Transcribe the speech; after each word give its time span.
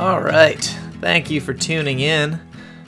All 0.00 0.20
right. 0.22 0.64
Thank 1.02 1.30
you 1.30 1.42
for 1.42 1.52
tuning 1.52 2.00
in. 2.00 2.40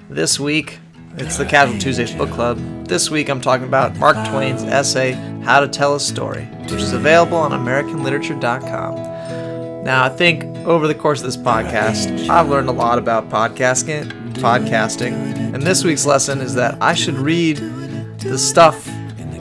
This 0.09 0.41
week, 0.41 0.79
it's 1.19 1.37
the 1.37 1.45
Casual 1.45 1.79
Tuesdays 1.79 2.15
Book 2.15 2.31
Club. 2.31 2.59
This 2.87 3.11
week, 3.11 3.29
I'm 3.29 3.43
talking 3.43 3.67
about 3.67 3.95
Mark 3.99 4.17
Twain's 4.31 4.63
essay, 4.63 5.13
How 5.45 5.61
to 5.61 5.69
Tell 5.69 5.95
a 5.95 6.01
Story, 6.01 6.45
which 6.63 6.81
is 6.81 6.95
available 6.95 7.37
on 7.37 7.51
AmericanLiterature.com. 7.51 9.85
Now, 9.85 10.05
I 10.05 10.09
think 10.09 10.45
over 10.67 10.89
the 10.89 10.95
course 10.95 11.21
of 11.21 11.27
this 11.27 11.37
podcast, 11.37 12.31
I've 12.31 12.49
learned 12.49 12.71
a 12.71 12.73
lot 12.73 12.97
about 12.97 13.29
podcasting, 13.29 14.11
podcasting, 14.37 15.13
and 15.53 15.63
this 15.63 15.85
week's 15.85 16.07
lesson 16.07 16.41
is 16.41 16.55
that 16.55 16.79
I 16.81 16.95
should 16.95 17.17
read 17.17 17.59
the 18.21 18.39
stuff 18.39 18.89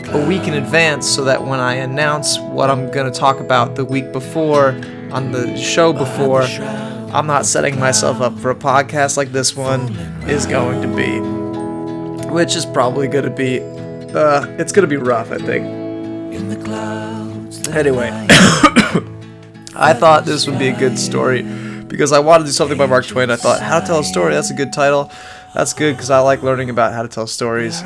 a 0.10 0.26
week 0.28 0.46
in 0.46 0.56
advance 0.56 1.08
so 1.08 1.24
that 1.24 1.42
when 1.42 1.62
I 1.62 1.76
announce 1.76 2.38
what 2.38 2.70
I'm 2.70 2.92
going 2.92 3.10
to 3.10 3.18
talk 3.18 3.40
about 3.40 3.78
the 3.78 3.86
week 3.86 4.12
before 4.12 4.72
on 5.14 5.32
the 5.32 5.56
show 5.56 5.94
before, 5.94 6.46
I'm 7.14 7.28
not 7.28 7.46
setting 7.46 7.78
myself 7.78 8.22
up 8.22 8.40
for 8.40 8.52
a 8.52 8.56
podcast 8.56 9.18
like 9.18 9.34
this 9.34 9.54
one 9.54 9.94
is 10.30 10.46
going 10.46 10.82
to 10.82 10.88
be. 10.96 11.20
Which 12.30 12.56
is 12.56 12.66
probably 12.66 13.10
going 13.10 13.26
to 13.26 13.30
be, 13.30 13.60
uh, 13.60 14.46
it's 14.58 14.72
going 14.72 14.88
to 14.88 14.88
be 14.88 14.96
rough, 14.96 15.30
I 15.30 15.38
think. 15.38 15.66
Anyway, 17.76 18.10
I 19.76 19.94
thought 19.94 20.24
this 20.26 20.48
would 20.48 20.58
be 20.58 20.70
a 20.70 20.78
good 20.78 20.98
story 20.98 21.42
because 21.42 22.14
I 22.14 22.20
wanted 22.20 22.46
to 22.46 22.50
do 22.50 22.54
something 22.54 22.78
by 22.78 22.86
Mark 22.86 23.06
Twain. 23.06 23.30
I 23.30 23.36
thought, 23.36 23.60
How 23.60 23.82
to 23.82 23.86
Tell 23.86 24.00
a 24.00 24.04
Story, 24.06 24.34
that's 24.34 24.50
a 24.50 24.54
good 24.54 24.72
title. 24.72 25.12
That's 25.54 25.74
good 25.74 25.96
because 25.96 26.10
I 26.10 26.20
like 26.20 26.44
learning 26.44 26.70
about 26.70 26.94
how 26.94 27.02
to 27.02 27.10
tell 27.10 27.28
stories. 27.28 27.82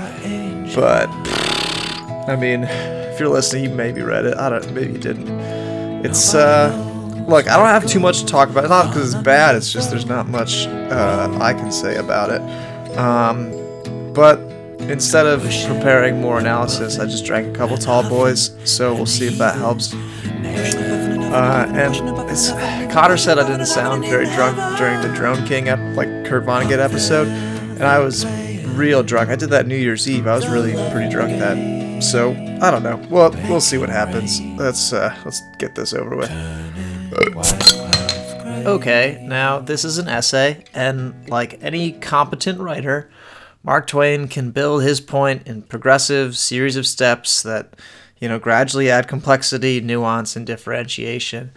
But, 0.76 1.10
I 2.30 2.38
mean, 2.40 2.66
if 2.66 3.20
you're 3.20 3.30
listening, 3.30 3.64
you 3.64 3.70
maybe 3.72 4.04
read 4.04 4.26
it. 4.26 4.38
I 4.38 4.50
don't, 4.50 4.72
maybe 4.74 4.94
you 4.94 5.00
didn't. 5.00 5.28
It's, 6.06 6.36
uh, 6.36 6.95
look, 7.28 7.48
I 7.50 7.58
don't 7.58 7.68
have 7.68 7.86
too 7.86 8.00
much 8.00 8.20
to 8.22 8.26
talk 8.26 8.50
about. 8.50 8.64
It's 8.64 8.70
not 8.70 8.88
because 8.88 9.14
it's 9.14 9.24
bad, 9.24 9.56
it's 9.56 9.72
just 9.72 9.90
there's 9.90 10.06
not 10.06 10.28
much 10.28 10.68
uh, 10.68 11.38
I 11.42 11.54
can 11.54 11.72
say 11.72 11.98
about 11.98 12.30
it. 12.30 12.42
Um, 12.98 13.52
but 14.14 14.40
instead 14.82 15.26
of 15.26 15.42
preparing 15.68 16.22
more 16.22 16.40
analysis, 16.40 17.00
I 17.00 17.06
just 17.06 17.26
drank 17.26 17.48
a 17.48 17.58
couple 17.58 17.78
tall 17.78 18.08
boys, 18.08 18.56
so 18.64 18.94
we'll 18.94 19.06
see 19.06 19.28
if 19.28 19.38
that 19.38 19.56
helps. 19.56 19.94
Uh, 21.36 21.70
and 21.76 22.92
Cotter 22.92 23.18
said 23.18 23.38
I 23.40 23.48
didn't 23.48 23.66
sound 23.66 24.06
very 24.06 24.26
drunk 24.36 24.58
during 24.78 25.02
the 25.02 25.14
Drone 25.14 25.46
King, 25.46 25.68
ep- 25.68 25.98
like 25.98 26.08
Kurt 26.26 26.46
Vonnegut 26.46 26.80
episode, 26.80 27.28
and 27.28 27.84
I 27.84 28.00
was 28.00 28.26
real 28.68 29.04
drunk. 29.04 29.30
I 29.30 29.36
did 29.36 29.50
that 29.50 29.68
New 29.68 29.76
Year's 29.76 30.08
Eve. 30.08 30.28
I 30.28 30.36
was 30.36 30.48
really 30.48 30.74
pretty 30.92 31.10
drunk 31.10 31.40
that. 31.40 32.02
So 32.02 32.32
I 32.62 32.72
don't 32.72 32.84
know. 32.84 33.02
Well, 33.10 33.32
we'll 33.50 33.62
see 33.62 33.78
what 33.78 33.90
happens. 33.90 34.40
Let's 34.58 34.94
uh, 34.94 35.16
let's 35.26 35.42
get 35.58 35.76
this 35.76 35.94
over 35.94 36.16
with. 36.16 36.32
Okay, 38.66 39.20
now 39.22 39.60
this 39.60 39.86
is 39.86 39.98
an 39.98 40.08
essay, 40.08 40.66
and 40.74 41.30
like 41.30 41.62
any 41.62 41.92
competent 41.92 42.60
writer, 42.60 43.10
Mark 43.64 43.88
Twain 43.88 44.28
can 44.28 44.52
build 44.52 44.84
his 44.84 45.00
point 45.00 45.48
in 45.48 45.62
progressive 45.62 46.38
series 46.38 46.76
of 46.76 46.86
steps 46.86 47.42
that, 47.44 47.76
you 48.20 48.28
know, 48.28 48.40
gradually 48.40 48.90
add 48.90 49.08
complexity, 49.08 49.82
nuance, 49.82 50.36
and 50.36 50.46
differentiation. 50.46 51.52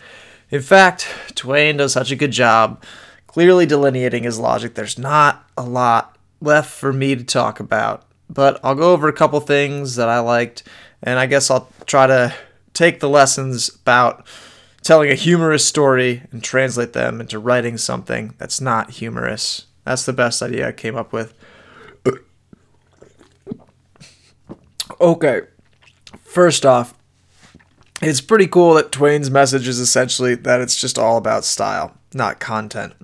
In 0.50 0.62
fact, 0.62 1.08
Twain 1.34 1.76
does 1.76 1.92
such 1.92 2.10
a 2.10 2.16
good 2.16 2.32
job 2.32 2.82
clearly 3.26 3.66
delineating 3.66 4.22
his 4.22 4.38
logic. 4.38 4.74
There's 4.74 4.98
not 4.98 5.44
a 5.56 5.62
lot 5.62 6.16
left 6.40 6.70
for 6.70 6.92
me 6.92 7.16
to 7.16 7.24
talk 7.24 7.60
about, 7.60 8.04
but 8.30 8.60
I'll 8.62 8.74
go 8.74 8.92
over 8.92 9.08
a 9.08 9.12
couple 9.12 9.40
things 9.40 9.96
that 9.96 10.08
I 10.08 10.20
liked, 10.20 10.62
and 11.02 11.18
I 11.18 11.26
guess 11.26 11.50
I'll 11.50 11.68
try 11.86 12.06
to 12.06 12.34
take 12.74 13.00
the 13.00 13.08
lessons 13.08 13.68
about 13.68 14.26
telling 14.88 15.10
a 15.10 15.14
humorous 15.14 15.66
story 15.66 16.22
and 16.32 16.42
translate 16.42 16.94
them 16.94 17.20
into 17.20 17.38
writing 17.38 17.76
something 17.76 18.32
that's 18.38 18.58
not 18.58 18.92
humorous. 18.92 19.66
That's 19.84 20.06
the 20.06 20.14
best 20.14 20.40
idea 20.40 20.66
I 20.66 20.72
came 20.72 20.96
up 20.96 21.12
with. 21.12 21.34
Okay, 24.98 25.42
first 26.22 26.64
off, 26.64 26.94
it's 28.00 28.22
pretty 28.22 28.46
cool 28.46 28.72
that 28.74 28.90
Twain's 28.90 29.30
message 29.30 29.68
is 29.68 29.78
essentially 29.78 30.34
that 30.34 30.62
it's 30.62 30.80
just 30.80 30.98
all 30.98 31.18
about 31.18 31.44
style, 31.44 31.94
not 32.14 32.40
content. 32.40 32.94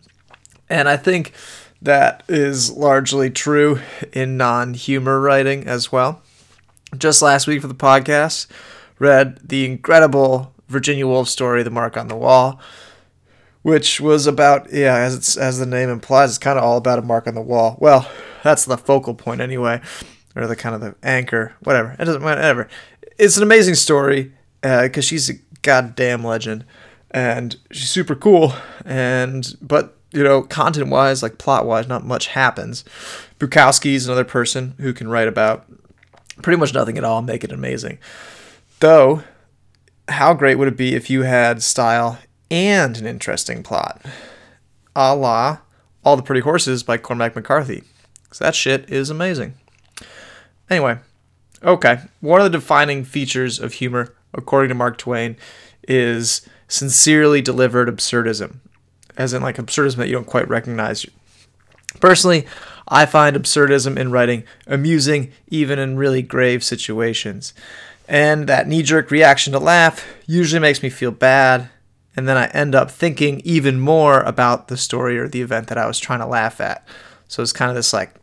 And 0.71 0.89
I 0.89 0.97
think 0.97 1.35
that 1.83 2.23
is 2.31 2.73
largely 2.73 3.29
true 3.29 3.79
in 4.15 4.39
non 4.39 4.73
humor 4.73 5.21
writing 5.21 5.67
as 5.67 5.93
well. 5.93 6.23
Just 6.97 7.21
last 7.21 7.47
week 7.47 7.61
for 7.61 7.69
the 7.69 7.75
podcast, 7.75 8.47
read 8.99 9.39
the 9.47 9.67
incredible 9.67 10.54
Virginia 10.75 11.07
Woolf 11.07 11.29
story, 11.29 11.63
The 11.63 11.71
Mark 11.71 11.97
on 11.97 12.09
the 12.09 12.17
Wall, 12.17 12.61
which 13.63 13.99
was 13.99 14.27
about, 14.27 14.71
yeah, 14.71 14.97
as, 14.97 15.15
it's, 15.15 15.37
as 15.39 15.59
the 15.59 15.65
name 15.65 15.89
implies, 15.89 16.29
it's 16.29 16.39
kind 16.39 16.59
of 16.59 16.65
all 16.65 16.77
about 16.77 16.99
a 16.99 17.03
mark 17.03 17.27
on 17.27 17.35
the 17.35 17.41
wall. 17.41 17.79
Well, 17.81 18.07
that's 18.43 18.67
the 18.67 18.77
focal 18.77 19.15
point 19.15 19.41
anyway, 19.41 19.81
or 20.37 20.47
the 20.47 20.55
kind 20.55 20.75
of 20.75 20.83
the 20.83 20.95
anchor, 21.03 21.55
whatever. 21.61 21.97
It 21.99 22.05
doesn't 22.05 22.21
matter, 22.21 22.43
whatever. 22.43 22.69
It's 23.17 23.39
an 23.39 23.43
amazing 23.43 23.77
story 23.77 24.33
because 24.61 25.07
uh, 25.07 25.09
she's 25.09 25.31
a 25.31 25.35
goddamn 25.63 26.23
legend 26.25 26.67
and 27.11 27.57
she's 27.71 27.89
super 27.89 28.15
cool. 28.15 28.53
And, 28.85 29.57
but 29.63 29.97
you 30.13 30.23
know, 30.23 30.43
content 30.43 30.91
wise, 30.91 31.23
like 31.23 31.39
plot 31.39 31.65
wise, 31.65 31.89
not 31.89 32.05
much 32.05 32.27
happens. 32.27 32.85
Bukowski's 33.39 34.07
another 34.07 34.25
person 34.25 34.75
who 34.79 34.93
can 34.93 35.09
write 35.09 35.29
about 35.29 35.65
pretty 36.43 36.59
much 36.59 36.75
nothing 36.75 36.99
at 36.99 37.05
all 37.05 37.19
and 37.19 37.27
make 37.27 37.45
it 37.45 37.53
amazing. 37.53 37.99
Though, 38.81 39.23
how 40.09 40.35
great 40.35 40.57
would 40.57 40.69
it 40.69 40.77
be 40.77 40.95
if 40.95 41.11
you 41.11 41.23
had 41.23 41.63
style 41.63 42.19
and 42.51 42.97
an 42.97 43.07
interesting 43.07 43.63
plot? 43.63 44.05
A 44.95 45.15
la 45.15 45.59
All 46.05 46.17
the 46.17 46.23
Pretty 46.23 46.43
Horses 46.43 46.83
by 46.83 46.99
Cormac 46.99 47.35
McCarthy. 47.35 47.83
Because 48.23 48.39
that 48.39 48.55
shit 48.55 48.89
is 48.91 49.11
amazing. 49.11 49.55
Anyway, 50.71 50.99
okay. 51.63 51.99
One 52.21 52.41
of 52.41 52.45
the 52.45 52.59
defining 52.59 53.05
features 53.05 53.59
of 53.59 53.75
humor, 53.75 54.15
according 54.33 54.69
to 54.69 54.75
Mark 54.75 54.99
Twain, 54.99 55.37
is 55.87 56.47
sincerely 56.69 57.43
delivered 57.43 57.89
absurdism 57.89 58.59
as 59.17 59.33
in 59.33 59.43
like 59.43 59.57
absurdism 59.57 59.97
that 59.97 60.09
you 60.09 60.15
don't 60.15 60.27
quite 60.27 60.49
recognize. 60.49 61.07
Personally, 62.01 62.47
I 62.89 63.07
find 63.07 63.37
absurdism 63.37 63.97
in 63.97 64.11
writing 64.11 64.45
amusing 64.67 65.33
even 65.49 65.79
in 65.79 65.97
really 65.97 66.23
grave 66.23 66.63
situations. 66.65 67.55
And 68.07 68.49
that 68.49 68.69
knee 68.69 68.83
jerk 68.83 69.11
reaction 69.11 69.53
to 69.53 69.59
laugh 69.59 70.05
usually 70.27 70.61
makes 70.61 70.83
me 70.83 70.91
feel 70.91 71.11
bad, 71.11 71.71
and 72.17 72.29
then 72.29 72.37
I 72.37 72.47
end 72.49 72.75
up 72.75 72.91
thinking 72.91 73.41
even 73.45 73.81
more 73.81 74.21
about 74.21 74.69
the 74.69 74.77
story 74.77 75.19
or 75.19 75.27
the 75.29 75.41
event 75.41 75.69
that 75.69 75.79
I 75.79 75.87
was 75.87 75.99
trying 75.99 76.21
to 76.21 76.27
laugh 76.27 76.61
at. 76.61 76.87
So 77.29 77.43
it's 77.43 77.53
kind 77.53 77.71
of 77.71 77.75
this 77.75 77.93
like 77.93 78.15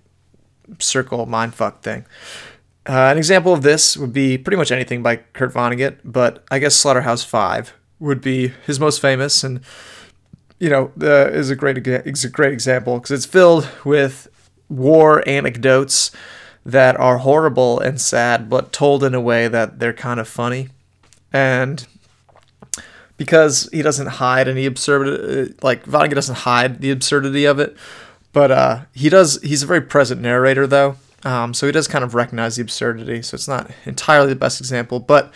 circle 0.80 1.26
mindfuck 1.26 1.82
thing. 1.82 2.06
Uh, 2.88 3.10
an 3.12 3.18
example 3.18 3.54
of 3.54 3.62
this 3.62 3.98
would 3.98 4.14
be 4.14 4.38
pretty 4.38 4.58
much 4.58 4.72
anything 4.72 5.04
by 5.04 5.18
Kurt 5.18 5.54
Vonnegut, 5.54 5.98
but 6.04 6.44
I 6.50 6.60
guess 6.60 6.76
Slaughterhouse 6.76 7.24
Five 7.24 7.74
would 8.00 8.22
be 8.22 8.54
his 8.66 8.80
most 8.80 9.00
famous 9.00 9.44
and 9.44 9.62
you 10.62 10.70
know, 10.70 10.92
uh, 11.02 11.28
is 11.30 11.50
a 11.50 11.56
great 11.56 11.88
is 11.88 12.24
a 12.24 12.30
great 12.30 12.54
example 12.54 13.00
because 13.00 13.10
it's 13.10 13.26
filled 13.26 13.68
with 13.84 14.28
war 14.70 15.28
anecdotes 15.28 16.12
that 16.66 17.00
are 17.00 17.20
horrible 17.20 17.80
and 17.80 18.00
sad, 18.00 18.50
but 18.50 18.72
told 18.72 19.04
in 19.04 19.16
a 19.16 19.22
way 19.22 19.48
that 19.48 19.80
they're 19.80 19.94
kind 19.94 20.20
of 20.20 20.28
funny, 20.28 20.70
and 21.34 21.88
because 23.18 23.70
he 23.72 23.82
doesn't 23.82 24.08
hide 24.08 24.48
any 24.48 24.66
absurdity, 24.66 25.54
like 25.62 25.86
Vonnegut 25.86 26.16
doesn't 26.16 26.40
hide 26.40 26.82
the 26.82 26.92
absurdity 26.92 27.46
of 27.46 27.60
it, 27.60 27.78
but 28.34 28.52
uh, 28.52 28.82
he 28.94 29.10
does. 29.10 29.40
He's 29.42 29.64
a 29.64 29.68
very 29.68 29.82
present 29.82 30.22
narrator, 30.22 30.66
though, 30.66 30.96
um, 31.24 31.54
so 31.54 31.66
he 31.66 31.72
does 31.72 31.88
kind 31.88 32.04
of 32.04 32.16
recognize 32.16 32.56
the 32.56 32.64
absurdity. 32.64 33.22
So 33.22 33.36
it's 33.36 33.48
not 33.48 33.70
entirely 33.86 34.30
the 34.30 34.36
best 34.36 34.60
example, 34.60 35.00
but 35.00 35.32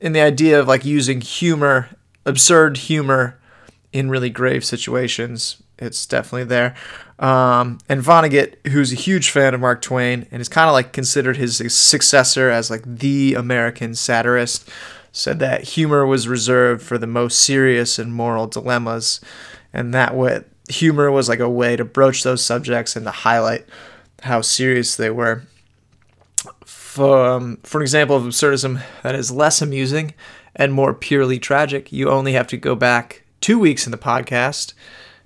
in 0.00 0.12
the 0.12 0.20
idea 0.20 0.60
of 0.60 0.68
like 0.68 0.84
using 0.84 1.20
humor, 1.20 1.88
absurd 2.24 2.76
humor 2.76 3.38
in 3.92 4.10
really 4.10 4.30
grave 4.30 4.64
situations. 4.64 5.62
It's 5.78 6.06
definitely 6.06 6.44
there. 6.44 6.74
Um, 7.22 7.78
and 7.88 8.02
Vonnegut, 8.02 8.66
who's 8.66 8.92
a 8.92 8.96
huge 8.96 9.30
fan 9.30 9.54
of 9.54 9.60
Mark 9.60 9.80
Twain 9.80 10.26
and 10.32 10.42
is 10.42 10.48
kind 10.48 10.68
of 10.68 10.72
like 10.72 10.92
considered 10.92 11.36
his 11.36 11.62
successor 11.72 12.50
as 12.50 12.68
like 12.68 12.82
the 12.84 13.34
American 13.34 13.94
satirist, 13.94 14.68
said 15.12 15.38
that 15.38 15.62
humor 15.62 16.04
was 16.04 16.26
reserved 16.26 16.82
for 16.82 16.98
the 16.98 17.06
most 17.06 17.38
serious 17.38 17.96
and 17.96 18.12
moral 18.12 18.48
dilemmas, 18.48 19.20
and 19.72 19.94
that 19.94 20.16
what 20.16 20.46
humor 20.68 21.12
was 21.12 21.28
like 21.28 21.38
a 21.38 21.48
way 21.48 21.76
to 21.76 21.84
broach 21.84 22.24
those 22.24 22.44
subjects 22.44 22.96
and 22.96 23.04
to 23.06 23.12
highlight 23.12 23.66
how 24.24 24.40
serious 24.40 24.96
they 24.96 25.10
were. 25.10 25.44
For, 26.64 27.24
um, 27.24 27.58
for 27.62 27.78
an 27.78 27.82
example 27.82 28.16
of 28.16 28.24
absurdism 28.24 28.82
that 29.04 29.14
is 29.14 29.30
less 29.30 29.62
amusing 29.62 30.14
and 30.56 30.72
more 30.72 30.92
purely 30.92 31.38
tragic, 31.38 31.92
you 31.92 32.10
only 32.10 32.32
have 32.32 32.48
to 32.48 32.56
go 32.56 32.74
back 32.74 33.22
two 33.40 33.60
weeks 33.60 33.86
in 33.86 33.92
the 33.92 33.98
podcast, 33.98 34.74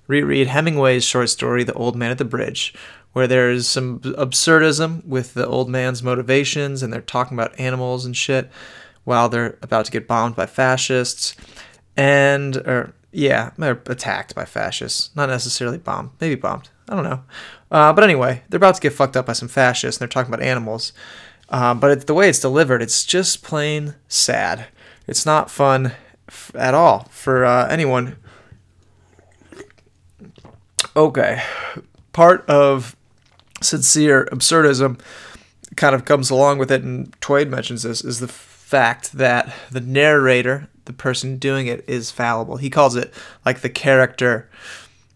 reread 0.07 0.47
Hemingway's 0.47 1.03
short 1.03 1.29
story, 1.29 1.63
The 1.63 1.73
Old 1.73 1.95
Man 1.95 2.11
at 2.11 2.17
the 2.17 2.25
Bridge, 2.25 2.73
where 3.13 3.27
there's 3.27 3.67
some 3.67 3.99
absurdism 3.99 5.05
with 5.05 5.33
the 5.33 5.45
old 5.47 5.69
man's 5.69 6.03
motivations 6.03 6.81
and 6.81 6.91
they're 6.91 7.01
talking 7.01 7.37
about 7.37 7.59
animals 7.59 8.05
and 8.05 8.15
shit 8.15 8.49
while 9.03 9.29
they're 9.29 9.57
about 9.61 9.85
to 9.85 9.91
get 9.91 10.07
bombed 10.07 10.35
by 10.35 10.45
fascists. 10.45 11.35
And, 11.95 12.57
or, 12.57 12.93
yeah, 13.11 13.51
they're 13.57 13.81
attacked 13.87 14.35
by 14.35 14.45
fascists. 14.45 15.09
Not 15.15 15.29
necessarily 15.29 15.77
bombed. 15.77 16.11
Maybe 16.19 16.35
bombed. 16.35 16.69
I 16.89 16.95
don't 16.95 17.03
know. 17.03 17.23
Uh, 17.71 17.91
but 17.93 18.03
anyway, 18.03 18.43
they're 18.49 18.57
about 18.57 18.75
to 18.75 18.81
get 18.81 18.93
fucked 18.93 19.17
up 19.17 19.25
by 19.25 19.33
some 19.33 19.47
fascists, 19.47 19.99
and 19.99 20.01
they're 20.01 20.13
talking 20.13 20.33
about 20.33 20.45
animals. 20.45 20.93
Uh, 21.49 21.73
but 21.73 21.91
it's, 21.91 22.05
the 22.05 22.13
way 22.13 22.29
it's 22.29 22.39
delivered, 22.39 22.81
it's 22.81 23.03
just 23.05 23.43
plain 23.43 23.95
sad. 24.07 24.67
It's 25.07 25.25
not 25.25 25.49
fun 25.49 25.93
f- 26.27 26.51
at 26.55 26.73
all 26.73 27.07
for 27.09 27.45
uh, 27.45 27.67
anyone. 27.67 28.17
Okay, 30.95 31.41
part 32.13 32.47
of 32.49 32.95
sincere 33.61 34.27
absurdism 34.31 34.99
kind 35.75 35.95
of 35.95 36.05
comes 36.05 36.29
along 36.29 36.59
with 36.59 36.71
it, 36.71 36.83
and 36.83 37.13
Twain 37.21 37.49
mentions 37.49 37.83
this, 37.83 38.03
is 38.03 38.19
the 38.19 38.27
fact 38.27 39.13
that 39.13 39.53
the 39.71 39.79
narrator, 39.79 40.67
the 40.85 40.93
person 40.93 41.37
doing 41.37 41.67
it, 41.67 41.83
is 41.87 42.11
fallible. 42.11 42.57
He 42.57 42.69
calls 42.69 42.95
it 42.95 43.13
like 43.45 43.61
the 43.61 43.69
character 43.69 44.49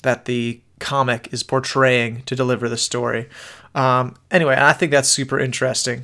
that 0.03 0.25
the 0.25 0.61
comic 0.79 1.29
is 1.31 1.43
portraying 1.43 2.23
to 2.23 2.35
deliver 2.35 2.67
the 2.67 2.77
story. 2.77 3.29
Um, 3.75 4.15
anyway, 4.31 4.57
I 4.59 4.73
think 4.73 4.91
that's 4.91 5.09
super 5.09 5.39
interesting. 5.39 6.03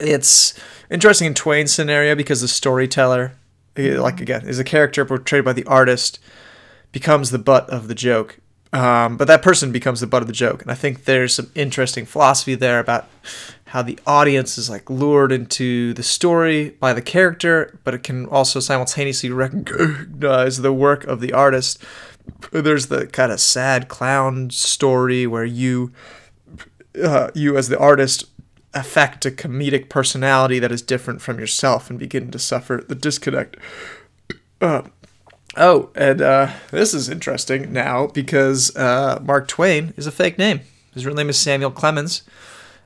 It's 0.00 0.58
interesting 0.90 1.28
in 1.28 1.34
Twain's 1.34 1.72
scenario 1.72 2.14
because 2.14 2.40
the 2.40 2.48
storyteller, 2.48 3.32
eh, 3.76 3.98
like 3.98 4.20
again, 4.20 4.46
is 4.46 4.58
a 4.58 4.64
character 4.64 5.04
portrayed 5.04 5.44
by 5.44 5.52
the 5.52 5.64
artist, 5.64 6.18
becomes 6.92 7.30
the 7.30 7.38
butt 7.38 7.68
of 7.70 7.88
the 7.88 7.94
joke. 7.94 8.38
Um, 8.72 9.16
but 9.16 9.26
that 9.28 9.42
person 9.42 9.72
becomes 9.72 10.00
the 10.00 10.06
butt 10.06 10.22
of 10.22 10.26
the 10.28 10.34
joke, 10.34 10.60
and 10.60 10.70
I 10.70 10.74
think 10.74 11.04
there's 11.04 11.34
some 11.34 11.50
interesting 11.54 12.04
philosophy 12.04 12.54
there 12.54 12.78
about 12.78 13.08
how 13.68 13.82
the 13.82 13.98
audience 14.06 14.58
is 14.58 14.68
like 14.68 14.88
lured 14.88 15.32
into 15.32 15.94
the 15.94 16.02
story 16.02 16.70
by 16.70 16.92
the 16.92 17.02
character, 17.02 17.78
but 17.84 17.94
it 17.94 18.02
can 18.02 18.26
also 18.26 18.60
simultaneously 18.60 19.30
recognize 19.30 20.58
the 20.58 20.72
work 20.72 21.04
of 21.04 21.20
the 21.20 21.32
artist. 21.32 21.82
There's 22.50 22.86
the 22.86 23.06
kind 23.06 23.32
of 23.32 23.40
sad 23.40 23.88
clown 23.88 24.50
story 24.50 25.26
where 25.26 25.44
you, 25.44 25.92
uh, 27.02 27.30
you 27.34 27.56
as 27.56 27.68
the 27.68 27.78
artist, 27.78 28.26
affect 28.74 29.24
a 29.24 29.30
comedic 29.30 29.88
personality 29.88 30.58
that 30.58 30.72
is 30.72 30.82
different 30.82 31.22
from 31.22 31.38
yourself 31.38 31.88
and 31.88 31.98
begin 31.98 32.30
to 32.30 32.38
suffer 32.38 32.84
the 32.86 32.94
disconnect. 32.94 33.56
Uh, 34.60 34.82
oh, 35.56 35.90
and 35.94 36.20
uh, 36.20 36.52
this 36.70 36.94
is 36.94 37.08
interesting 37.08 37.72
now 37.72 38.06
because 38.08 38.74
uh, 38.76 39.20
Mark 39.22 39.48
Twain 39.48 39.94
is 39.96 40.06
a 40.06 40.12
fake 40.12 40.38
name. 40.38 40.60
His 40.94 41.06
real 41.06 41.14
name 41.14 41.28
is 41.28 41.38
Samuel 41.38 41.70
Clemens, 41.70 42.22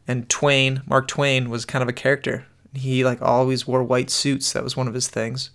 and 0.06 0.29
Twain, 0.29 0.82
Mark 0.87 1.09
Twain, 1.09 1.50
was 1.50 1.64
kind 1.64 1.82
of 1.82 1.88
a 1.88 1.93
character. 1.93 2.47
He 2.75 3.05
like 3.05 3.20
always 3.23 3.67
wore 3.67 3.82
white 3.82 4.11
suits. 4.11 4.53
That 4.53 4.64
was 4.64 4.76
one 4.76 4.88
of 4.88 4.94
his 4.94 5.09
things. 5.09 5.50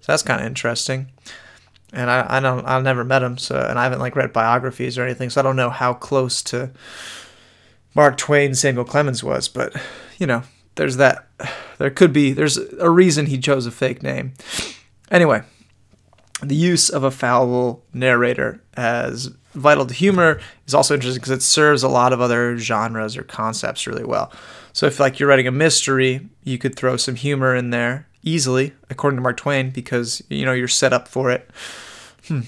So 0.00 0.12
that's 0.12 0.22
kind 0.22 0.40
of 0.40 0.46
interesting. 0.46 1.08
And 1.92 2.10
I, 2.10 2.26
I 2.28 2.40
don't 2.40 2.64
I've 2.66 2.84
never 2.84 3.04
met 3.04 3.22
him, 3.22 3.36
so 3.36 3.58
and 3.58 3.78
I 3.78 3.82
haven't 3.82 3.98
like 3.98 4.16
read 4.16 4.32
biographies 4.32 4.96
or 4.96 5.04
anything, 5.04 5.30
so 5.30 5.40
I 5.40 5.42
don't 5.42 5.56
know 5.56 5.70
how 5.70 5.92
close 5.92 6.42
to 6.44 6.70
Mark 7.94 8.16
Twain 8.16 8.54
Samuel 8.54 8.84
Clemens 8.84 9.24
was, 9.24 9.48
but 9.48 9.74
you 10.18 10.26
know, 10.26 10.42
there's 10.76 10.96
that. 10.96 11.26
There 11.78 11.90
could 11.90 12.12
be 12.12 12.32
there's 12.32 12.58
a 12.58 12.90
reason 12.90 13.26
he 13.26 13.38
chose 13.38 13.66
a 13.66 13.70
fake 13.70 14.02
name. 14.02 14.34
Anyway, 15.10 15.42
the 16.42 16.54
use 16.54 16.88
of 16.88 17.04
a 17.04 17.10
fallible 17.10 17.84
narrator 17.92 18.62
as 18.74 19.30
vital 19.54 19.86
to 19.86 19.94
humor 19.94 20.40
is 20.66 20.74
also 20.74 20.94
interesting 20.94 21.20
because 21.20 21.30
it 21.30 21.42
serves 21.42 21.82
a 21.82 21.88
lot 21.88 22.12
of 22.12 22.20
other 22.20 22.56
genres 22.56 23.16
or 23.16 23.22
concepts 23.22 23.86
really 23.86 24.04
well. 24.04 24.32
So 24.72 24.86
if 24.86 25.00
like 25.00 25.18
you're 25.18 25.28
writing 25.28 25.46
a 25.46 25.52
mystery, 25.52 26.28
you 26.44 26.58
could 26.58 26.76
throw 26.76 26.96
some 26.96 27.16
humor 27.16 27.54
in 27.54 27.70
there 27.70 28.06
easily, 28.22 28.72
according 28.88 29.16
to 29.16 29.22
Mark 29.22 29.36
Twain, 29.36 29.70
because 29.70 30.22
you 30.28 30.44
know 30.44 30.52
you're 30.52 30.68
set 30.68 30.92
up 30.92 31.08
for 31.08 31.30
it. 31.30 31.50
Hmm. 32.28 32.42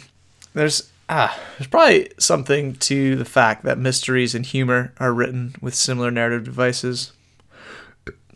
There's 0.55 0.91
ah, 1.09 1.39
there's 1.59 1.69
probably 1.69 2.11
something 2.19 2.75
to 2.77 3.17
the 3.17 3.25
fact 3.25 3.65
that 3.65 3.79
mysteries 3.79 4.35
and 4.35 4.47
humor 4.47 4.93
are 4.99 5.12
written 5.12 5.55
with 5.61 5.75
similar 5.75 6.11
narrative 6.11 6.44
devices. 6.44 7.12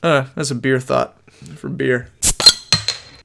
Uh, 0.02 0.26
that's 0.34 0.50
a 0.50 0.54
beer 0.54 0.80
thought 0.80 1.18
for 1.56 1.68
beer. 1.68 2.08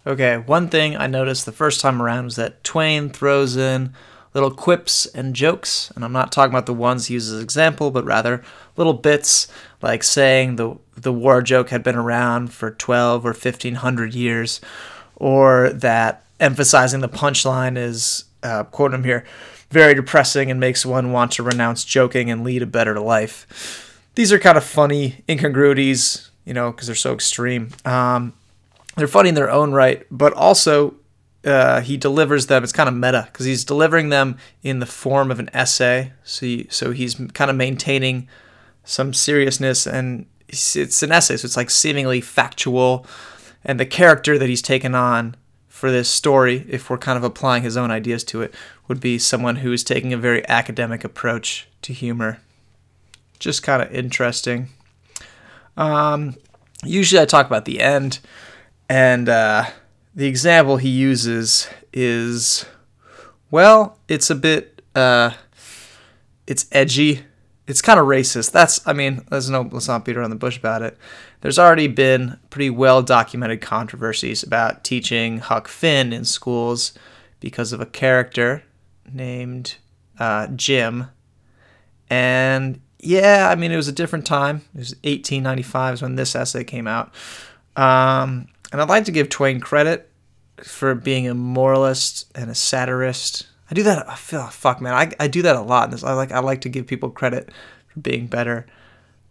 Okay, 0.05 0.37
one 0.37 0.67
thing 0.67 0.97
I 0.97 1.07
noticed 1.07 1.45
the 1.45 1.51
first 1.51 1.79
time 1.79 2.01
around 2.01 2.25
was 2.25 2.35
that 2.37 2.63
Twain 2.63 3.09
throws 3.09 3.55
in 3.55 3.93
little 4.33 4.49
quips 4.49 5.05
and 5.05 5.35
jokes, 5.35 5.91
and 5.95 6.03
I'm 6.03 6.13
not 6.13 6.31
talking 6.31 6.51
about 6.51 6.65
the 6.65 6.73
ones 6.73 7.05
he 7.05 7.13
uses 7.13 7.33
as 7.33 7.43
example, 7.43 7.91
but 7.91 8.05
rather 8.05 8.43
little 8.77 8.93
bits 8.93 9.47
like 9.81 10.03
saying 10.03 10.55
the 10.55 10.75
the 10.95 11.13
war 11.13 11.41
joke 11.41 11.69
had 11.69 11.83
been 11.83 11.95
around 11.95 12.53
for 12.53 12.71
12 12.71 13.25
or 13.25 13.29
1500 13.29 14.13
years, 14.13 14.61
or 15.15 15.69
that 15.69 16.23
emphasizing 16.39 17.01
the 17.01 17.09
punchline 17.09 17.77
is 17.77 18.25
uh, 18.43 18.63
quote 18.65 18.93
him 18.93 19.03
here 19.03 19.23
very 19.69 19.93
depressing 19.93 20.51
and 20.51 20.59
makes 20.59 20.85
one 20.85 21.11
want 21.11 21.31
to 21.31 21.43
renounce 21.43 21.85
joking 21.85 22.29
and 22.29 22.43
lead 22.43 22.61
a 22.61 22.65
better 22.65 22.99
life. 22.99 23.87
These 24.15 24.33
are 24.33 24.39
kind 24.39 24.57
of 24.57 24.63
funny 24.63 25.23
incongruities, 25.29 26.29
you 26.43 26.53
know, 26.53 26.71
because 26.71 26.87
they're 26.87 26.95
so 26.95 27.13
extreme. 27.13 27.69
Um, 27.85 28.33
they're 28.95 29.07
funny 29.07 29.29
in 29.29 29.35
their 29.35 29.51
own 29.51 29.71
right, 29.71 30.05
but 30.11 30.33
also 30.33 30.95
uh, 31.45 31.81
he 31.81 31.97
delivers 31.97 32.47
them. 32.47 32.63
It's 32.63 32.73
kind 32.73 32.89
of 32.89 32.95
meta 32.95 33.27
because 33.31 33.45
he's 33.45 33.63
delivering 33.63 34.09
them 34.09 34.37
in 34.63 34.79
the 34.79 34.85
form 34.85 35.31
of 35.31 35.39
an 35.39 35.49
essay. 35.53 36.13
So, 36.23 36.57
so 36.69 36.91
he's 36.91 37.15
kind 37.33 37.49
of 37.49 37.55
maintaining 37.55 38.27
some 38.83 39.13
seriousness, 39.13 39.87
and 39.87 40.25
it's 40.47 41.03
an 41.03 41.11
essay, 41.11 41.37
so 41.37 41.45
it's 41.45 41.57
like 41.57 41.69
seemingly 41.69 42.21
factual. 42.21 43.05
And 43.63 43.79
the 43.79 43.85
character 43.85 44.37
that 44.37 44.49
he's 44.49 44.61
taken 44.61 44.95
on 44.95 45.35
for 45.67 45.91
this 45.91 46.09
story, 46.09 46.65
if 46.67 46.89
we're 46.89 46.97
kind 46.97 47.17
of 47.17 47.23
applying 47.23 47.63
his 47.63 47.77
own 47.77 47.91
ideas 47.91 48.23
to 48.25 48.41
it, 48.41 48.53
would 48.87 48.99
be 48.99 49.17
someone 49.17 49.57
who 49.57 49.71
is 49.71 49.83
taking 49.83 50.13
a 50.13 50.17
very 50.17 50.47
academic 50.49 51.03
approach 51.03 51.67
to 51.83 51.93
humor. 51.93 52.39
Just 53.39 53.63
kind 53.63 53.81
of 53.81 53.91
interesting. 53.93 54.69
Um, 55.77 56.35
usually, 56.83 57.21
I 57.21 57.25
talk 57.25 57.47
about 57.47 57.65
the 57.65 57.79
end 57.79 58.19
and 58.91 59.29
uh, 59.29 59.67
the 60.13 60.27
example 60.27 60.75
he 60.75 60.89
uses 60.89 61.69
is, 61.93 62.65
well, 63.49 63.97
it's 64.09 64.29
a 64.29 64.35
bit, 64.35 64.81
uh, 64.93 65.31
it's 66.45 66.65
edgy. 66.73 67.21
It's 67.67 67.81
kind 67.81 68.01
of 68.01 68.05
racist. 68.05 68.51
That's, 68.51 68.85
I 68.85 68.91
mean, 68.91 69.23
there's 69.29 69.49
no, 69.49 69.61
let's 69.71 69.87
not 69.87 70.03
beat 70.03 70.17
around 70.17 70.31
the 70.31 70.35
bush 70.35 70.57
about 70.57 70.81
it. 70.81 70.97
There's 71.39 71.57
already 71.57 71.87
been 71.87 72.37
pretty 72.49 72.69
well 72.69 73.01
documented 73.01 73.61
controversies 73.61 74.43
about 74.43 74.83
teaching 74.83 75.37
Huck 75.37 75.69
Finn 75.69 76.11
in 76.11 76.25
schools 76.25 76.91
because 77.39 77.71
of 77.71 77.79
a 77.79 77.85
character 77.85 78.61
named 79.09 79.77
uh, 80.19 80.47
Jim. 80.47 81.05
And 82.09 82.81
yeah, 82.99 83.47
I 83.49 83.55
mean, 83.55 83.71
it 83.71 83.77
was 83.77 83.87
a 83.87 83.93
different 83.93 84.25
time. 84.25 84.63
It 84.75 84.79
was 84.79 84.95
1895 84.95 85.93
is 85.93 86.01
when 86.01 86.15
this 86.17 86.35
essay 86.35 86.65
came 86.65 86.87
out. 86.87 87.13
Um, 87.77 88.49
and 88.71 88.81
I'd 88.81 88.89
like 88.89 89.05
to 89.05 89.11
give 89.11 89.29
Twain 89.29 89.59
credit 89.59 90.09
for 90.63 90.95
being 90.95 91.27
a 91.27 91.33
moralist 91.33 92.31
and 92.35 92.49
a 92.49 92.55
satirist. 92.55 93.47
I 93.69 93.73
do 93.73 93.83
that. 93.83 94.09
I 94.09 94.15
feel 94.15 94.45
fuck, 94.47 94.81
man. 94.81 94.93
I, 94.93 95.11
I 95.19 95.27
do 95.27 95.41
that 95.43 95.55
a 95.55 95.61
lot. 95.61 96.03
I 96.03 96.13
like 96.13 96.31
I 96.31 96.39
like 96.39 96.61
to 96.61 96.69
give 96.69 96.87
people 96.87 97.09
credit 97.09 97.51
for 97.87 97.99
being 97.99 98.27
better. 98.27 98.67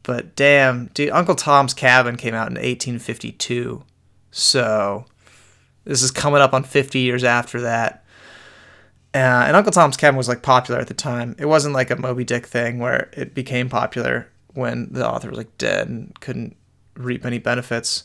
But 0.02 0.34
damn, 0.34 0.86
dude, 0.86 1.10
Uncle 1.10 1.34
Tom's 1.34 1.74
Cabin 1.74 2.16
came 2.16 2.34
out 2.34 2.48
in 2.48 2.54
1852, 2.54 3.84
so 4.30 5.04
this 5.84 6.02
is 6.02 6.10
coming 6.10 6.40
up 6.40 6.54
on 6.54 6.64
50 6.64 6.98
years 7.00 7.22
after 7.22 7.60
that. 7.60 8.04
Uh, 9.12 9.44
and 9.46 9.56
Uncle 9.56 9.72
Tom's 9.72 9.96
Cabin 9.96 10.16
was 10.16 10.28
like 10.28 10.42
popular 10.42 10.80
at 10.80 10.86
the 10.86 10.94
time. 10.94 11.34
It 11.38 11.46
wasn't 11.46 11.74
like 11.74 11.90
a 11.90 11.96
Moby 11.96 12.24
Dick 12.24 12.46
thing 12.46 12.78
where 12.78 13.10
it 13.12 13.34
became 13.34 13.68
popular 13.68 14.28
when 14.54 14.88
the 14.92 15.06
author 15.06 15.28
was 15.28 15.38
like 15.38 15.58
dead 15.58 15.88
and 15.88 16.18
couldn't 16.20 16.56
reap 16.94 17.26
any 17.26 17.38
benefits. 17.38 18.04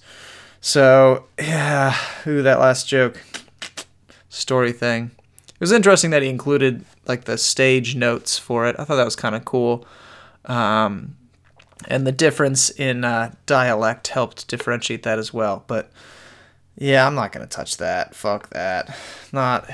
So 0.66 1.26
yeah, 1.38 1.96
ooh, 2.26 2.42
that 2.42 2.60
last 2.60 2.88
joke, 2.88 3.22
story 4.30 4.72
thing. 4.72 5.12
It 5.48 5.60
was 5.60 5.72
interesting 5.72 6.10
that 6.10 6.24
he 6.24 6.28
included 6.28 6.84
like 7.06 7.26
the 7.26 7.38
stage 7.38 7.96
notes 7.96 8.40
for 8.40 8.66
it. 8.66 8.76
I 8.80 8.84
thought 8.84 8.96
that 8.96 9.06
was 9.06 9.16
kind 9.16 9.36
of 9.36 9.46
cool. 9.46 9.86
Um, 10.46 11.18
and 11.88 12.08
the 12.08 12.12
difference 12.12 12.72
in 12.72 13.06
uh, 13.06 13.36
dialect 13.46 14.08
helped 14.08 14.48
differentiate 14.48 15.04
that 15.04 15.20
as 15.20 15.32
well. 15.32 15.64
But 15.68 15.92
yeah, 16.76 17.06
I'm 17.06 17.14
not 17.14 17.32
gonna 17.32 17.46
touch 17.46 17.78
that. 17.78 18.16
Fuck 18.16 18.50
that. 18.50 18.98
Not. 19.32 19.70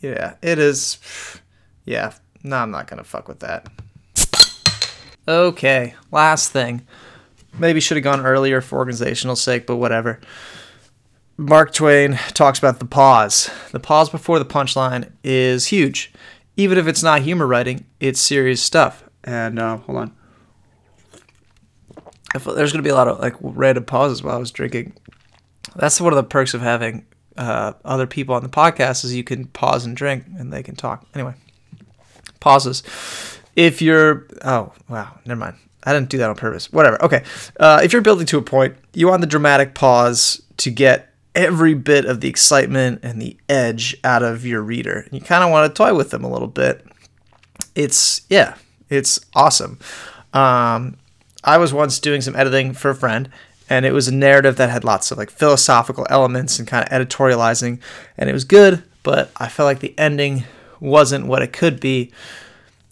Yeah, 0.00 0.36
it 0.40 0.58
is. 0.58 0.96
Yeah, 1.84 2.14
no, 2.42 2.56
I'm 2.56 2.70
not 2.70 2.86
gonna 2.86 3.04
fuck 3.04 3.28
with 3.28 3.40
that. 3.40 3.66
Okay, 5.28 5.94
last 6.10 6.52
thing. 6.52 6.86
Maybe 7.58 7.80
should 7.80 7.96
have 7.96 8.04
gone 8.04 8.24
earlier 8.24 8.60
for 8.60 8.78
organizational 8.78 9.36
sake, 9.36 9.66
but 9.66 9.76
whatever. 9.76 10.20
Mark 11.38 11.72
Twain 11.72 12.18
talks 12.28 12.58
about 12.58 12.78
the 12.78 12.86
pause. 12.86 13.50
The 13.72 13.80
pause 13.80 14.08
before 14.08 14.38
the 14.38 14.44
punchline 14.44 15.12
is 15.22 15.66
huge. 15.66 16.12
Even 16.56 16.78
if 16.78 16.86
it's 16.86 17.02
not 17.02 17.22
humor 17.22 17.46
writing, 17.46 17.84
it's 18.00 18.20
serious 18.20 18.62
stuff. 18.62 19.04
And 19.24 19.58
uh, 19.58 19.76
hold 19.78 19.98
on. 19.98 20.16
There's 22.32 22.72
going 22.72 22.82
to 22.82 22.82
be 22.82 22.90
a 22.90 22.94
lot 22.94 23.08
of 23.08 23.18
like 23.20 23.34
random 23.40 23.84
pauses 23.84 24.22
while 24.22 24.36
I 24.36 24.38
was 24.38 24.50
drinking. 24.50 24.94
That's 25.74 26.00
one 26.00 26.12
of 26.12 26.16
the 26.16 26.22
perks 26.22 26.54
of 26.54 26.62
having 26.62 27.06
uh, 27.36 27.74
other 27.84 28.06
people 28.06 28.34
on 28.34 28.42
the 28.42 28.48
podcast 28.48 29.04
is 29.04 29.14
you 29.14 29.24
can 29.24 29.46
pause 29.46 29.84
and 29.84 29.96
drink 29.96 30.24
and 30.38 30.52
they 30.52 30.62
can 30.62 30.74
talk. 30.74 31.06
Anyway, 31.14 31.34
pauses. 32.40 32.82
If 33.54 33.80
you're, 33.80 34.26
oh, 34.44 34.72
wow, 34.88 35.18
never 35.24 35.38
mind. 35.38 35.56
I 35.86 35.92
didn't 35.92 36.10
do 36.10 36.18
that 36.18 36.28
on 36.28 36.36
purpose. 36.36 36.70
Whatever. 36.72 37.02
Okay. 37.04 37.22
Uh, 37.58 37.80
if 37.82 37.92
you're 37.92 38.02
building 38.02 38.26
to 38.26 38.38
a 38.38 38.42
point, 38.42 38.76
you 38.92 39.08
want 39.08 39.20
the 39.20 39.26
dramatic 39.26 39.74
pause 39.74 40.42
to 40.58 40.70
get 40.70 41.12
every 41.34 41.74
bit 41.74 42.04
of 42.04 42.20
the 42.20 42.28
excitement 42.28 43.00
and 43.02 43.22
the 43.22 43.36
edge 43.48 43.96
out 44.02 44.22
of 44.22 44.44
your 44.44 44.62
reader. 44.62 45.06
You 45.12 45.20
kind 45.20 45.44
of 45.44 45.50
want 45.50 45.72
to 45.72 45.76
toy 45.76 45.94
with 45.94 46.10
them 46.10 46.24
a 46.24 46.30
little 46.30 46.48
bit. 46.48 46.84
It's, 47.74 48.22
yeah, 48.28 48.56
it's 48.90 49.20
awesome. 49.34 49.78
Um, 50.32 50.96
I 51.44 51.58
was 51.58 51.72
once 51.72 52.00
doing 52.00 52.20
some 52.20 52.34
editing 52.34 52.72
for 52.72 52.90
a 52.90 52.94
friend, 52.94 53.30
and 53.68 53.84
it 53.86 53.92
was 53.92 54.08
a 54.08 54.14
narrative 54.14 54.56
that 54.56 54.70
had 54.70 54.82
lots 54.82 55.10
of 55.10 55.18
like 55.18 55.30
philosophical 55.30 56.06
elements 56.10 56.58
and 56.58 56.66
kind 56.66 56.84
of 56.84 56.90
editorializing, 56.90 57.78
and 58.16 58.28
it 58.28 58.32
was 58.32 58.44
good, 58.44 58.82
but 59.02 59.30
I 59.36 59.48
felt 59.48 59.66
like 59.66 59.80
the 59.80 59.96
ending 59.98 60.44
wasn't 60.80 61.26
what 61.26 61.42
it 61.42 61.52
could 61.52 61.80
be. 61.80 62.12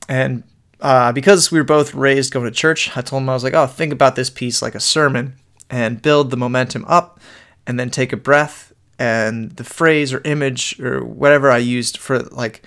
And 0.08 0.42
uh, 0.80 1.12
because 1.12 1.50
we 1.50 1.58
were 1.58 1.64
both 1.64 1.94
raised 1.94 2.32
going 2.32 2.46
to 2.46 2.50
church, 2.50 2.96
I 2.96 3.00
told 3.00 3.22
him 3.22 3.28
I 3.28 3.34
was 3.34 3.44
like, 3.44 3.54
"Oh, 3.54 3.66
think 3.66 3.92
about 3.92 4.16
this 4.16 4.30
piece 4.30 4.62
like 4.62 4.74
a 4.74 4.80
sermon, 4.80 5.36
and 5.70 6.02
build 6.02 6.30
the 6.30 6.36
momentum 6.36 6.84
up, 6.86 7.20
and 7.66 7.78
then 7.78 7.90
take 7.90 8.12
a 8.12 8.16
breath." 8.16 8.72
And 8.98 9.50
the 9.52 9.64
phrase 9.64 10.12
or 10.12 10.20
image 10.24 10.78
or 10.78 11.04
whatever 11.04 11.50
I 11.50 11.58
used 11.58 11.98
for 11.98 12.20
like 12.20 12.64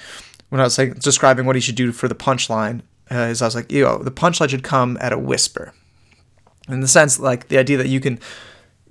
when 0.49 0.59
I 0.59 0.65
was 0.65 0.77
like 0.77 0.99
describing 0.99 1.45
what 1.45 1.55
he 1.55 1.61
should 1.61 1.75
do 1.75 1.93
for 1.93 2.09
the 2.09 2.15
punchline 2.15 2.81
uh, 3.09 3.29
is 3.31 3.41
I 3.41 3.45
was 3.45 3.55
like, 3.55 3.71
you 3.71 3.85
know, 3.85 3.99
the 3.99 4.11
punchline 4.11 4.49
should 4.49 4.63
come 4.63 4.97
at 4.99 5.13
a 5.13 5.17
whisper 5.17 5.73
in 6.67 6.81
the 6.81 6.87
sense 6.87 7.19
like 7.19 7.47
the 7.47 7.57
idea 7.57 7.77
that 7.77 7.87
you 7.87 7.99
can 7.99 8.19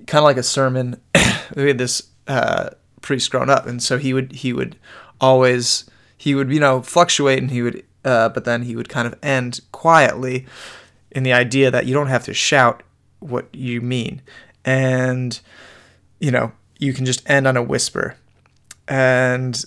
kind 0.07 0.21
of 0.21 0.25
like 0.25 0.37
a 0.37 0.43
sermon 0.43 1.01
we 1.57 1.69
had 1.69 1.79
this 1.79 2.03
uh, 2.29 2.71
priest 3.03 3.31
grown 3.31 3.51
up 3.51 3.67
and 3.67 3.83
so 3.83 3.99
he 3.99 4.13
would 4.13 4.33
he 4.33 4.53
would 4.53 4.77
always 5.21 5.89
he 6.17 6.35
would 6.35 6.51
you 6.51 6.61
know 6.61 6.83
fluctuate 6.83 7.39
and 7.39 7.51
he 7.51 7.63
would 7.63 7.85
uh, 8.07 8.31
but 8.31 8.45
then 8.45 8.63
he 8.63 8.77
would 8.77 8.89
kind 8.89 9.07
of 9.07 9.19
end 9.23 9.61
quietly 9.73 10.47
in 11.11 11.25
the 11.25 11.33
idea 11.33 11.71
that 11.71 11.87
you 11.87 11.93
don't 11.93 12.07
have 12.07 12.25
to 12.25 12.33
shout 12.33 12.83
what 13.19 13.53
you 13.53 13.81
mean. 13.81 14.23
And 14.65 15.39
you 16.19 16.31
know 16.31 16.53
you 16.79 16.93
can 16.95 17.05
just 17.05 17.29
end 17.29 17.47
on 17.47 17.57
a 17.57 17.63
whisper. 17.63 18.17
And 18.89 19.63